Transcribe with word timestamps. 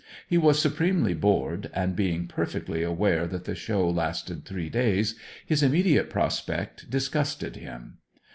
He 0.27 0.35
was 0.39 0.59
supremely 0.59 1.13
bored, 1.13 1.69
and, 1.75 1.95
being 1.95 2.25
perfectly 2.25 2.81
aware 2.81 3.27
that 3.27 3.45
the 3.45 3.53
show 3.53 3.87
lasted 3.87 4.45
three 4.45 4.67
days, 4.67 5.13
his 5.45 5.61
immediate 5.61 6.09
prospect 6.09 6.89
disgusted 6.89 7.55
him. 7.55 7.99